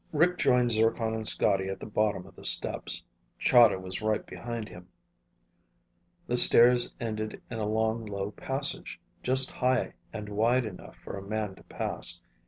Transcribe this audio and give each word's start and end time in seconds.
Rick 0.11 0.39
joined 0.39 0.71
Zircon 0.71 1.13
and 1.13 1.27
Scotty 1.27 1.67
at 1.67 1.79
the 1.79 1.85
bottom 1.85 2.25
of 2.25 2.35
the 2.35 2.43
steps. 2.43 3.03
Chahda 3.39 3.79
was 3.79 4.01
right 4.01 4.25
behind 4.25 4.67
him. 4.67 4.87
The 6.25 6.37
stairs 6.37 6.95
ended 6.99 7.39
in 7.51 7.59
a 7.59 7.67
long, 7.69 8.07
low 8.07 8.31
passage, 8.31 8.99
just 9.21 9.51
high 9.51 9.93
and 10.11 10.27
wide 10.29 10.65
enough 10.65 10.95
for 10.95 11.19
a 11.19 11.23
man 11.23 11.53
to 11.53 11.61
pass. 11.65 12.19